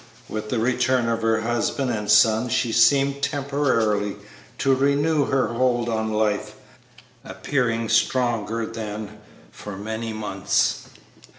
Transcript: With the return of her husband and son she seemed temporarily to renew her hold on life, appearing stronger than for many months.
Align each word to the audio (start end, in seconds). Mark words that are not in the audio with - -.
With 0.27 0.49
the 0.49 0.57
return 0.57 1.07
of 1.07 1.21
her 1.21 1.41
husband 1.41 1.91
and 1.91 2.09
son 2.09 2.49
she 2.49 2.71
seemed 2.71 3.21
temporarily 3.21 4.15
to 4.57 4.73
renew 4.73 5.25
her 5.25 5.49
hold 5.49 5.89
on 5.89 6.11
life, 6.11 6.55
appearing 7.23 7.87
stronger 7.87 8.65
than 8.65 9.19
for 9.51 9.77
many 9.77 10.11
months. 10.11 10.87